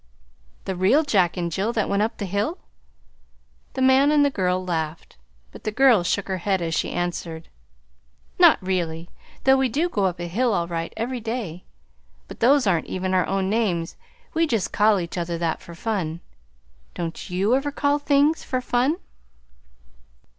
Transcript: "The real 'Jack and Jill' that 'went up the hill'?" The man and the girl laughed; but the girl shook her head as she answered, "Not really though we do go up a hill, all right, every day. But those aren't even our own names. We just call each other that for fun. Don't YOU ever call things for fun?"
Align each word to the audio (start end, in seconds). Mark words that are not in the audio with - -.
"The 0.65 0.75
real 0.75 1.03
'Jack 1.03 1.37
and 1.37 1.51
Jill' 1.51 1.73
that 1.73 1.87
'went 1.87 2.01
up 2.01 2.17
the 2.17 2.25
hill'?" 2.25 2.57
The 3.73 3.83
man 3.83 4.09
and 4.11 4.25
the 4.25 4.31
girl 4.31 4.65
laughed; 4.65 5.15
but 5.51 5.63
the 5.63 5.71
girl 5.71 6.01
shook 6.01 6.27
her 6.27 6.39
head 6.39 6.59
as 6.59 6.73
she 6.73 6.89
answered, 6.89 7.49
"Not 8.39 8.57
really 8.63 9.11
though 9.43 9.57
we 9.57 9.69
do 9.69 9.89
go 9.89 10.05
up 10.05 10.19
a 10.19 10.25
hill, 10.25 10.55
all 10.55 10.67
right, 10.67 10.91
every 10.97 11.19
day. 11.19 11.65
But 12.27 12.39
those 12.39 12.65
aren't 12.65 12.87
even 12.87 13.13
our 13.13 13.27
own 13.27 13.47
names. 13.47 13.95
We 14.33 14.47
just 14.47 14.73
call 14.73 14.99
each 14.99 15.19
other 15.19 15.37
that 15.37 15.61
for 15.61 15.75
fun. 15.75 16.21
Don't 16.95 17.29
YOU 17.29 17.55
ever 17.55 17.71
call 17.71 17.99
things 17.99 18.43
for 18.43 18.59
fun?" 18.59 18.97